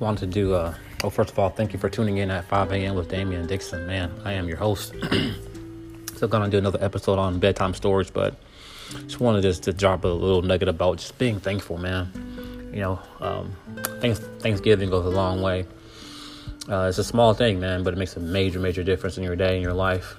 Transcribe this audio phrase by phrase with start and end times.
[0.00, 2.72] wanted to do, uh, well, first of all, thank you for tuning in at 5
[2.72, 2.94] a.m.
[2.94, 3.86] with Damien Dixon.
[3.86, 4.94] Man, I am your host.
[6.16, 8.34] Still gonna do another episode on bedtime stories, but
[8.90, 12.10] just wanted just to drop a little nugget about just being thankful, man.
[12.72, 13.54] You know, um,
[14.00, 15.66] thanks, Thanksgiving goes a long way.
[16.68, 19.36] Uh, it's a small thing, man, but it makes a major, major difference in your
[19.36, 20.16] day and your life.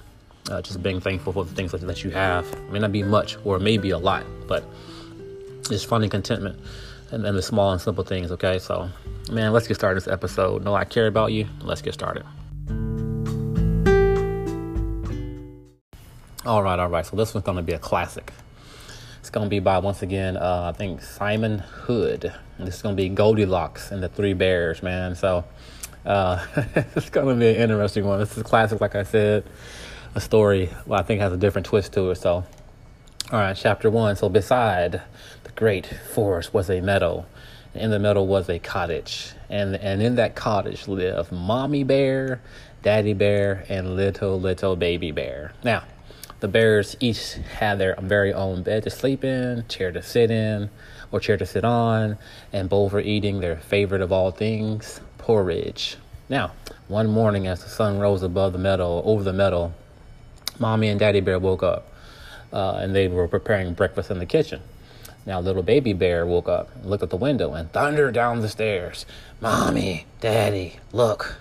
[0.50, 2.46] Uh, just being thankful for the things that, that you have.
[2.52, 4.64] It may not be much, or maybe a lot, but
[5.68, 6.58] just finding contentment
[7.12, 8.58] and, and the small and simple things, okay?
[8.58, 8.88] So
[9.30, 10.64] man, let's get started this episode.
[10.64, 11.46] Know I care about you.
[11.60, 12.24] Let's get started.
[16.44, 17.06] All right, all right.
[17.06, 18.32] So this one's going to be a classic.
[19.20, 22.32] It's going to be by, once again, uh, I think Simon Hood.
[22.58, 25.14] And this is going to be Goldilocks and the Three Bears, man.
[25.14, 25.44] So
[26.04, 26.44] uh,
[26.96, 28.18] it's going to be an interesting one.
[28.18, 29.44] This is a classic, like I said.
[30.14, 32.16] A story, well, I think has a different twist to it.
[32.16, 32.44] So,
[33.30, 34.16] all right, chapter one.
[34.16, 35.00] So beside
[35.56, 37.26] great forest was a meadow
[37.74, 42.40] in the middle was a cottage, and and in that cottage lived mommy bear,
[42.82, 45.52] daddy bear, and little little baby bear.
[45.64, 45.84] Now,
[46.40, 50.68] the bears each had their very own bed to sleep in, chair to sit in,
[51.10, 52.18] or chair to sit on,
[52.52, 55.96] and both were eating their favorite of all things, porridge.
[56.28, 56.52] Now,
[56.88, 59.72] one morning as the sun rose above the meadow, over the meadow,
[60.58, 61.88] mommy and daddy bear woke up,
[62.52, 64.60] uh, and they were preparing breakfast in the kitchen.
[65.24, 69.06] Now, little baby bear woke up, looked at the window, and thundered down the stairs.
[69.40, 71.36] Mommy, Daddy, look,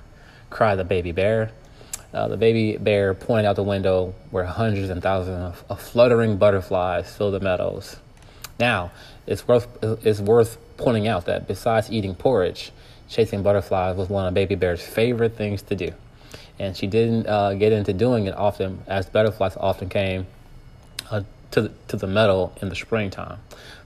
[0.49, 1.51] cried the baby bear.
[2.13, 6.37] Uh, the baby bear pointed out the window where hundreds and thousands of, of fluttering
[6.37, 7.95] butterflies filled the meadows.
[8.59, 8.91] Now,
[9.25, 12.71] it's worth, it's worth pointing out that besides eating porridge,
[13.09, 15.93] chasing butterflies was one of baby bear's favorite things to do.
[16.59, 20.27] And she didn't uh, get into doing it often, as butterflies often came
[21.09, 23.39] uh, to the, to the meadow in the springtime.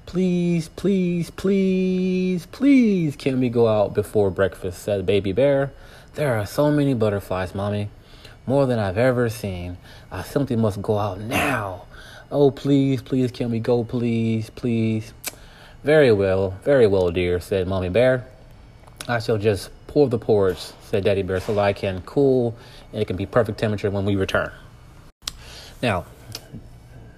[0.05, 4.83] Please, please, please, please, can we go out before breakfast?
[4.83, 5.71] said Baby Bear.
[6.13, 7.89] There are so many butterflies, Mommy.
[8.47, 9.77] More than I've ever seen.
[10.11, 11.85] I simply must go out now.
[12.31, 15.13] Oh, please, please, can we go, please, please?
[15.83, 18.27] Very well, very well, dear, said Mommy Bear.
[19.07, 22.55] I shall just pour the porridge, said Daddy Bear, so I can cool
[22.91, 24.51] and it can be perfect temperature when we return.
[25.81, 26.05] Now,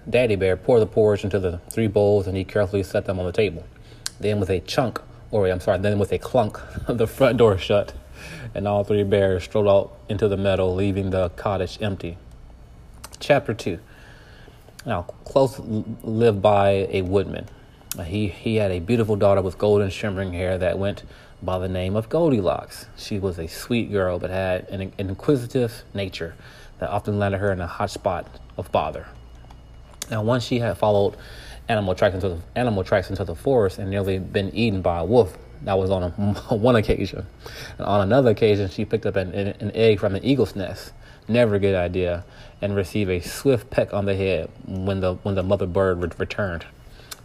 [0.09, 3.25] Daddy Bear poured the porridge into the three bowls and he carefully set them on
[3.25, 3.66] the table.
[4.19, 5.01] Then, with a chunk,
[5.31, 7.94] or I'm sorry, then with a clunk, the front door shut,
[8.56, 12.18] and all three bears strolled out into the meadow, leaving the cottage empty.
[13.19, 13.79] Chapter 2
[14.85, 17.47] Now, close lived by a woodman.
[18.06, 21.03] He, he had a beautiful daughter with golden shimmering hair that went
[21.41, 22.85] by the name of Goldilocks.
[22.95, 26.35] She was a sweet girl, but had an inquisitive nature
[26.79, 29.07] that often landed her in a hot spot of bother.
[30.09, 31.18] Now, once she had followed
[31.69, 35.06] animal tracks into the animal tracks into the forest and nearly been eaten by a
[35.06, 35.38] wolf.
[35.63, 36.09] That was on a,
[36.56, 37.25] one occasion.
[37.78, 40.94] And on another occasion, she picked up an, an egg from an eagle's nest.
[41.28, 42.23] Never a good idea,
[42.62, 46.09] and received a swift peck on the head when the when the mother bird re-
[46.18, 46.66] returned.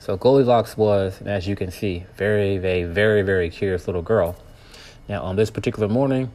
[0.01, 4.35] So Goldilocks was, as you can see, very, very, very, very curious little girl.
[5.09, 6.33] Now, on this particular morning,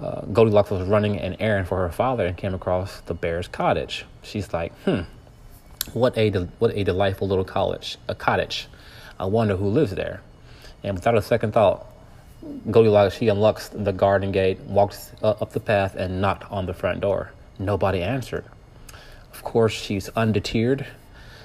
[0.00, 4.04] uh, Goldilocks was running an errand for her father and came across the bear's cottage.
[4.22, 5.02] She's like, hmm,
[5.92, 8.68] what a what a delightful little college, a cottage.
[9.18, 10.22] I wonder who lives there.
[10.82, 11.86] And without a second thought,
[12.70, 17.00] Goldilocks she unlocks the garden gate, walks up the path, and knocked on the front
[17.00, 17.30] door.
[17.58, 18.44] Nobody answered.
[19.32, 20.86] Of course, she's undeterred,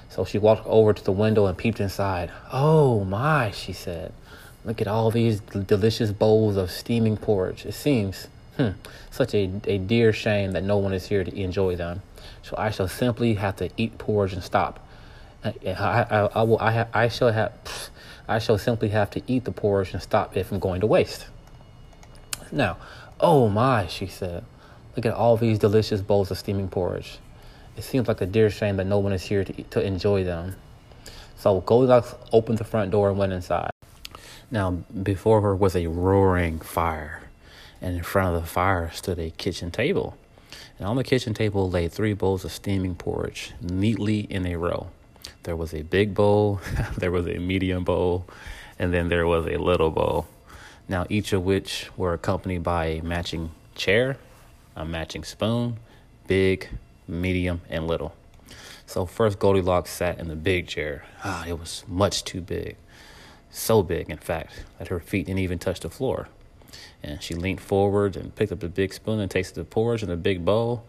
[0.10, 2.32] so she walked over to the window and peeped inside.
[2.52, 4.14] Oh my, she said.
[4.66, 7.66] Look at all these delicious bowls of steaming porridge.
[7.66, 8.72] It seems hmm,
[9.10, 12.02] such a, a dear shame that no one is here to enjoy them.
[12.44, 14.80] So I shall simply have to eat porridge and stop.
[15.44, 17.54] I, I, I, will, I, I shall have,
[18.28, 21.28] I shall simply have to eat the porridge and stop it from going to waste.
[22.52, 22.78] Now,
[23.20, 24.44] oh my, she said,
[24.96, 27.20] look at all these delicious bowls of steaming porridge.
[27.78, 30.56] It seems like a dear shame that no one is here to, to enjoy them.
[31.38, 33.72] So Goldilocks opened the front door and went inside.
[34.52, 34.72] Now,
[35.04, 37.22] before her was a roaring fire,
[37.82, 40.18] and in front of the fire stood a kitchen table
[40.80, 44.88] and on the kitchen table lay three bowls of steaming porridge, neatly in a row.
[45.44, 46.62] There was a big bowl,
[46.98, 48.26] there was a medium bowl,
[48.80, 50.28] and then there was a little bowl.
[50.88, 54.18] Now, each of which were accompanied by a matching chair,
[54.76, 55.78] a matching spoon,
[56.28, 56.70] big,
[57.08, 58.16] medium, and little.
[58.86, 61.06] So, first Goldilocks sat in the big chair.
[61.24, 62.76] Ah, it was much too big.
[63.52, 66.30] So big, in fact, that her feet didn't even touch the floor.
[67.04, 70.10] And she leaned forward and picked up the big spoon and tasted the porridge in
[70.10, 70.84] the big bowl.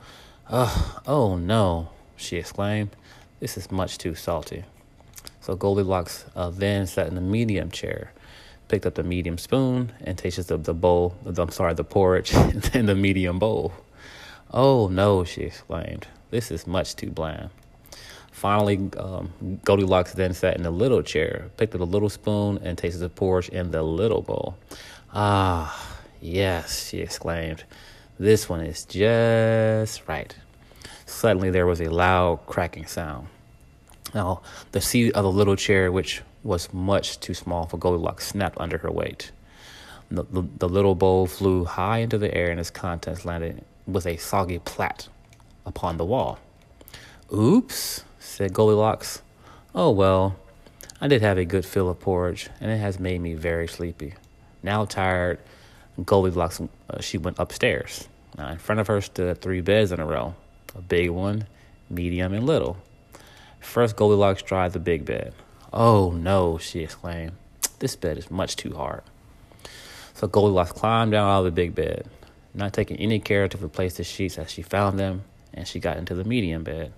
[0.50, 2.90] Oh, oh no, she exclaimed.
[3.38, 4.64] This is much too salty.
[5.40, 8.12] So Goldilocks uh, then sat in the medium chair,
[8.68, 12.34] picked up the medium spoon and tasted the, the bowl, I'm sorry, the porridge
[12.74, 13.72] in the medium bowl.
[14.52, 16.08] Oh no, she exclaimed.
[16.30, 17.50] This is much too bland.
[18.32, 19.30] Finally, um,
[19.64, 23.08] Goldilocks then sat in the little chair, picked up the little spoon, and tasted the
[23.08, 24.56] porridge in the little bowl.
[25.12, 27.64] Ah, yes, she exclaimed.
[28.18, 30.34] This one is just right.
[31.04, 33.26] Suddenly, there was a loud cracking sound.
[34.14, 38.60] Now, the seat of the little chair, which was much too small for Goldilocks, snapped
[38.60, 39.32] under her weight.
[40.12, 44.06] The, the, the little bowl flew high into the air, and its contents landed with
[44.06, 45.08] a soggy plat
[45.66, 46.38] upon the wall.
[47.32, 49.22] Oops, said Goldilocks.
[49.74, 50.36] Oh well,
[51.00, 54.14] I did have a good fill of porridge, and it has made me very sleepy.
[54.62, 55.38] Now tired,
[56.04, 58.08] Goldilocks, uh, she went upstairs.
[58.36, 60.34] Now, in front of her stood three beds in a row
[60.74, 61.46] a big one,
[61.88, 62.76] medium, and little.
[63.60, 65.34] First, Goldilocks tried the big bed.
[65.72, 67.32] Oh no, she exclaimed.
[67.80, 69.02] This bed is much too hard.
[70.14, 72.06] So Goldilocks climbed down out of the big bed,
[72.54, 75.24] not taking any care to replace the sheets as she found them,
[75.54, 76.92] and she got into the medium bed.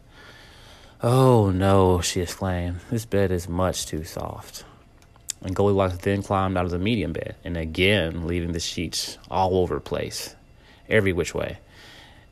[1.02, 2.80] Oh no, she exclaimed.
[2.90, 4.64] This bed is much too soft.
[5.44, 9.58] And Goldilocks then climbed out of the medium bed, and again leaving the sheets all
[9.58, 10.36] over the place,
[10.88, 11.58] every which way.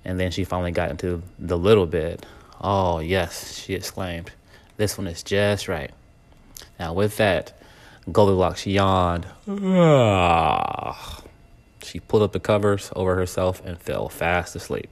[0.05, 2.25] And then she finally got into the little bed.
[2.61, 4.31] Oh, yes, she exclaimed.
[4.77, 5.91] This one is just right.
[6.79, 7.53] Now, with that,
[8.11, 9.27] Goldilocks yawned.
[11.83, 14.89] She pulled up the covers over herself and fell fast asleep.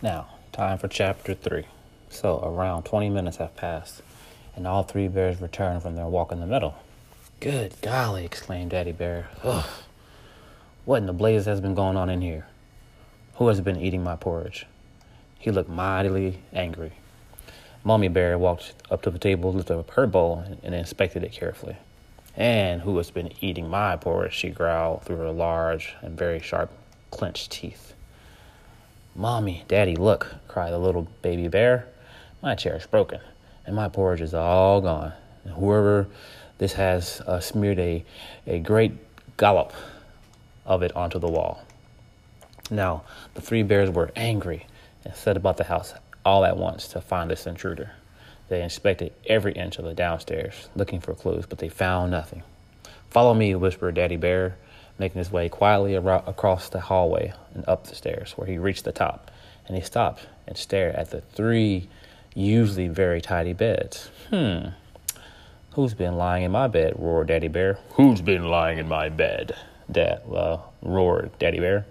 [0.00, 1.66] Now, time for chapter three.
[2.08, 4.00] So, around 20 minutes have passed,
[4.58, 6.74] and all three bears returned from their walk in the meadow.
[7.38, 9.28] Good golly, exclaimed Daddy Bear.
[9.44, 9.64] Ugh.
[10.84, 12.46] What in the blaze has been going on in here?
[13.36, 14.66] Who has been eating my porridge?
[15.38, 16.92] He looked mightily angry.
[17.84, 21.76] Mommy Bear walked up to the table, lifted up her bowl, and inspected it carefully.
[22.36, 24.34] And who has been eating my porridge?
[24.34, 26.72] She growled through her large and very sharp
[27.12, 27.94] clenched teeth.
[29.14, 31.86] Mommy, Daddy, look, cried the little baby bear.
[32.42, 33.20] My chair is broken,
[33.68, 35.12] and my porridge is all gone.
[35.54, 36.08] Whoever
[36.56, 38.02] this has uh, smeared a,
[38.46, 38.92] a great
[39.36, 39.74] gallop
[40.64, 41.62] of it onto the wall.
[42.70, 43.04] Now,
[43.34, 44.66] the three bears were angry
[45.04, 45.92] and set about the house
[46.24, 47.90] all at once to find this intruder.
[48.48, 52.44] They inspected every inch of the downstairs, looking for clues, but they found nothing.
[53.10, 54.56] Follow me, whispered Daddy Bear,
[54.98, 58.92] making his way quietly across the hallway and up the stairs, where he reached the
[58.92, 59.30] top.
[59.66, 61.88] And he stopped and stared at the three
[62.38, 64.10] usually very tidy beds.
[64.30, 64.68] Hmm.
[65.72, 66.94] Who's been lying in my bed?
[66.96, 67.78] roared Daddy Bear.
[67.92, 69.56] Who's been lying in my bed?
[69.90, 71.86] Dad uh, roared Daddy Bear.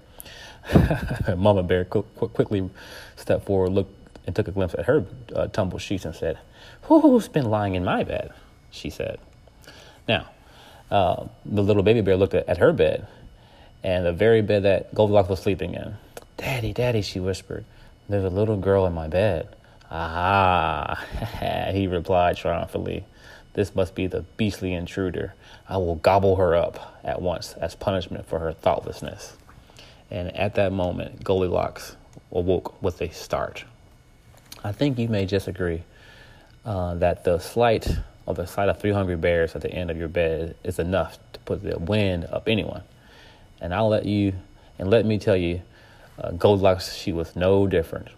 [1.37, 2.69] Mama Bear qu- quickly
[3.15, 3.93] stepped forward, looked,
[4.25, 5.05] and took a glimpse at her
[5.35, 6.37] uh, tumbled sheets and said,
[6.83, 8.31] Who's been lying in my bed?
[8.71, 9.19] She said.
[10.07, 10.29] Now,
[10.91, 13.07] uh, the little baby bear looked at, at her bed,
[13.83, 15.95] and the very bed that Goldilocks was sleeping in.
[16.37, 17.65] Daddy, Daddy, she whispered,
[18.09, 19.49] there's a little girl in my bed.
[19.89, 23.05] Aha, he replied triumphantly.
[23.53, 25.33] This must be the beastly intruder.
[25.67, 29.35] I will gobble her up at once as punishment for her thoughtlessness.
[30.11, 31.95] And at that moment, Goldilocks
[32.31, 33.63] awoke with a start.
[34.63, 35.83] I think you may just agree
[36.65, 37.87] uh, that the slight
[38.25, 41.17] or the sight of three hungry bears at the end of your bed is enough
[41.33, 42.83] to put the wind up anyone.
[43.61, 44.33] And I'll let you,
[44.77, 45.61] and let me tell you,
[46.19, 48.09] uh, Goldilocks, she was no different.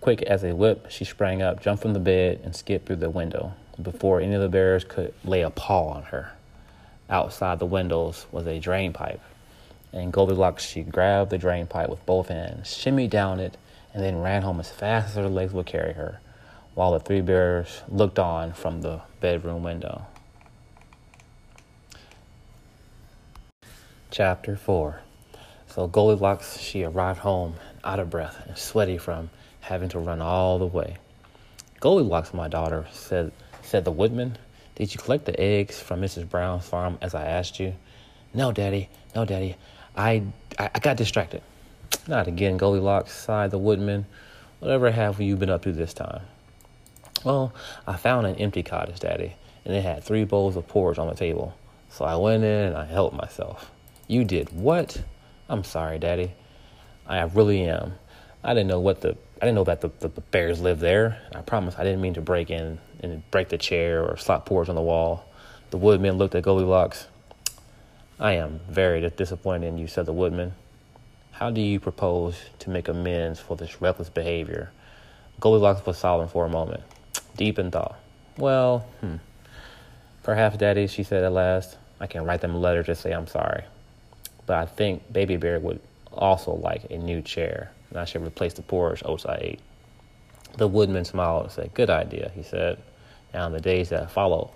[0.00, 3.10] Quick as a whip, she sprang up, jumped from the bed, and skipped through the
[3.10, 6.32] window before any of the bears could lay a paw on her.
[7.10, 9.20] Outside the windows was a drain pipe
[9.96, 13.56] and Goldilocks, she grabbed the drain pipe with both hands, shimmied down it,
[13.94, 16.20] and then ran home as fast as her legs would carry her,
[16.74, 20.06] while the three bears looked on from the bedroom window.
[24.10, 25.00] Chapter 4
[25.68, 29.30] So Goldilocks, she arrived home out of breath and sweaty from
[29.66, 30.96] having to run all the way.
[31.80, 33.32] Goldilocks, my daughter, said,
[33.62, 34.38] said the woodman,
[34.76, 36.28] did you collect the eggs from Mrs.
[36.28, 37.74] Brown's farm as I asked you?
[38.32, 39.56] No, Daddy, no, Daddy.
[39.96, 40.22] I,
[40.56, 41.42] I, got distracted.
[42.06, 44.06] Not again, Goldilocks, sighed the woodman.
[44.60, 46.22] Whatever have you been up to this time?
[47.24, 47.52] Well,
[47.88, 51.14] I found an empty cottage, Daddy, and it had three bowls of porridge on the
[51.14, 51.54] table.
[51.90, 53.72] So I went in and I helped myself.
[54.06, 55.02] You did what?
[55.48, 56.32] I'm sorry, Daddy.
[57.06, 57.94] I really am.
[58.44, 61.20] I didn't know what the I didn't know that the, the, the bears lived there.
[61.34, 64.70] I promise I didn't mean to break in and break the chair or slap porridge
[64.70, 65.26] on the wall.
[65.70, 67.06] The woodman looked at Goldilocks.
[68.18, 70.54] I am very disappointed in you, said the woodman.
[71.32, 74.72] How do you propose to make amends for this reckless behavior?
[75.38, 76.82] Goldilocks was silent for a moment,
[77.36, 77.98] deep in thought.
[78.38, 79.16] Well, hmm.
[80.22, 83.26] Perhaps, Daddy, she said at last, I can write them a letter to say I'm
[83.26, 83.64] sorry.
[84.46, 85.80] But I think Baby Bear would
[86.16, 89.60] also like a new chair, and I should replace the porridge oats I ate.
[90.56, 92.78] The woodman smiled and said, Good idea, he said.
[93.34, 94.50] Now, in the days that followed,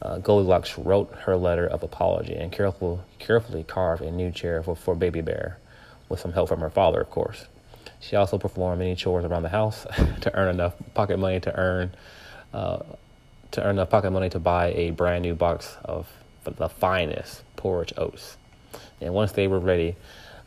[0.00, 4.76] uh, Goldilocks wrote her letter of apology and careful, carefully carved a new chair for,
[4.76, 5.58] for Baby Bear,
[6.08, 7.46] with some help from her father, of course.
[8.00, 9.86] She also performed many chores around the house
[10.20, 11.94] to earn enough pocket money to earn
[12.52, 12.78] uh,
[13.52, 16.08] to earn enough pocket money to buy a brand new box of
[16.44, 18.36] the finest porridge oats.
[19.00, 19.96] And once they were ready,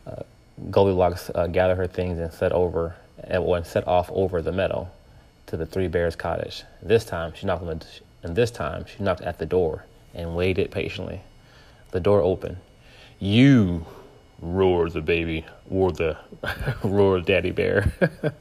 [0.07, 0.23] uh,
[0.69, 4.89] Goldilocks uh, gathered her things and set over and set off over the meadow
[5.47, 6.63] to the Three Bears cottage.
[6.81, 7.85] This time she knocked on the,
[8.23, 11.21] and this time she knocked at the door and waited patiently.
[11.91, 12.57] The door opened.
[13.19, 13.85] You
[14.41, 16.17] roared the baby, roared the
[16.83, 17.91] roared Daddy Bear.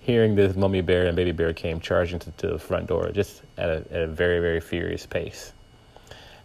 [0.00, 3.42] Hearing this, Mummy Bear and Baby Bear came charging to, to the front door, just
[3.56, 5.52] at a, at a very, very furious pace.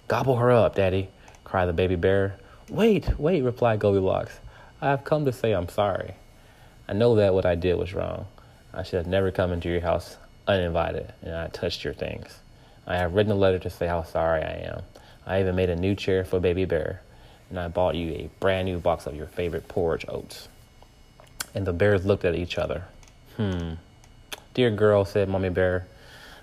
[0.07, 1.09] Gobble her up, Daddy,
[1.43, 2.37] cried the baby bear.
[2.69, 4.39] Wait, wait, replied Goldilocks.
[4.81, 6.15] I have come to say I'm sorry.
[6.87, 8.27] I know that what I did was wrong.
[8.73, 10.17] I should have never come into your house
[10.47, 12.39] uninvited and I touched your things.
[12.87, 14.81] I have written a letter to say how sorry I am.
[15.25, 17.01] I even made a new chair for Baby Bear,
[17.49, 20.47] and I bought you a brand new box of your favorite porridge oats.
[21.53, 22.85] And the bears looked at each other.
[23.37, 23.73] Hmm.
[24.55, 25.85] Dear girl, said Mommy Bear,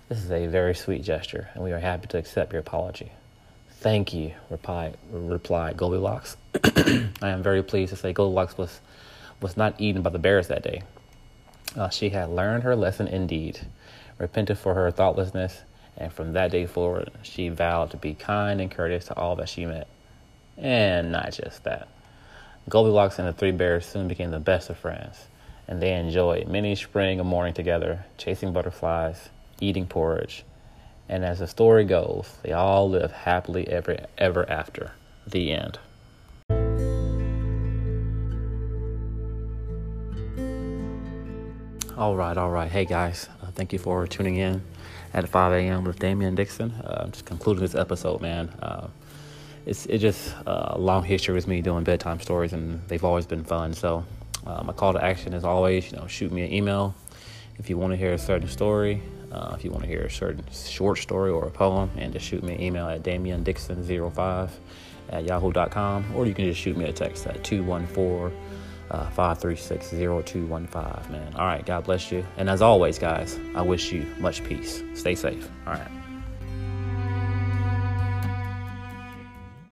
[0.09, 3.11] this is a very sweet gesture, and we are happy to accept your apology.
[3.81, 6.37] Thank you, replied, replied Goldilocks.
[6.65, 8.81] I am very pleased to say Goldilocks was,
[9.41, 10.83] was not eaten by the bears that day.
[11.77, 13.61] Uh, she had learned her lesson indeed,
[14.19, 15.61] repented for her thoughtlessness,
[15.99, 19.49] and from that day forward, she vowed to be kind and courteous to all that
[19.49, 19.89] she met.
[20.57, 21.87] And not just that.
[22.71, 25.27] Goldilocks and the three bears soon became the best of friends,
[25.69, 29.29] and they enjoyed many spring and morning together, chasing butterflies,
[29.61, 30.45] eating porridge,
[31.09, 34.93] and as the story goes, they all live happily ever ever after.
[35.27, 35.79] The end.
[41.97, 42.71] All right, all right.
[42.71, 44.63] Hey guys, uh, thank you for tuning in
[45.15, 45.85] at 5 a.m.
[45.85, 46.71] with Damien Dixon.
[46.85, 48.49] Uh, I'm just concluding this episode, man.
[48.61, 48.89] Uh,
[49.65, 53.27] it's it just uh, a long history with me doing bedtime stories, and they've always
[53.27, 53.73] been fun.
[53.73, 54.05] So,
[54.47, 56.95] uh, my call to action is always, you know, shoot me an email
[57.59, 59.03] if you want to hear a certain story.
[59.33, 62.25] Uh, if you want to hear a certain short story or a poem, and just
[62.25, 64.51] shoot me an email at damiandixon05
[65.11, 68.37] at yahoo.com, or you can just shoot me a text at 214
[68.91, 71.35] uh, 536 0215, man.
[71.35, 72.25] All right, God bless you.
[72.37, 74.83] And as always, guys, I wish you much peace.
[74.95, 75.49] Stay safe.
[75.67, 76.06] All right.